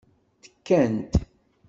[0.41, 1.11] Tekkant.